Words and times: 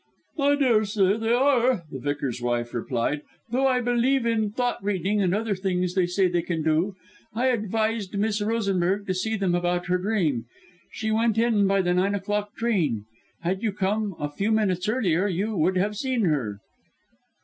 "I 0.39 0.55
dare 0.55 0.83
say 0.85 1.15
they 1.15 1.31
are," 1.33 1.83
the 1.91 1.99
Vicar's 1.99 2.41
wife 2.41 2.73
replied, 2.73 3.21
"though 3.51 3.67
I 3.67 3.81
believe 3.81 4.25
in 4.25 4.49
thought 4.49 4.83
reading 4.83 5.21
and 5.21 5.35
other 5.35 5.53
things 5.53 5.93
they 5.93 6.07
say 6.07 6.27
they 6.27 6.41
can 6.41 6.63
do. 6.63 6.95
I 7.35 7.49
advised 7.49 8.17
Miss 8.17 8.41
Rosenberg 8.41 9.05
to 9.05 9.13
see 9.13 9.37
them 9.37 9.53
about 9.53 9.85
her 9.85 9.99
dream. 9.99 10.45
She 10.91 11.11
went 11.11 11.37
in 11.37 11.67
by 11.67 11.83
the 11.83 11.93
nine 11.93 12.15
o'clock 12.15 12.55
train. 12.55 13.05
Had 13.41 13.61
you 13.61 13.71
come 13.71 14.15
a 14.19 14.27
few 14.27 14.51
minutes 14.51 14.89
earlier 14.89 15.27
you 15.27 15.55
would 15.55 15.77
have 15.77 15.95
seen 15.95 16.21
her." 16.23 16.57